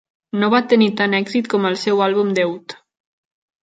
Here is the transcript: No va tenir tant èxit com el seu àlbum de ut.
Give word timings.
No 0.43 0.47
va 0.53 0.61
tenir 0.71 0.87
tant 1.03 1.15
èxit 1.19 1.53
com 1.53 1.71
el 1.73 1.79
seu 1.85 2.05
àlbum 2.09 2.37
de 2.41 2.51
ut. 2.57 2.81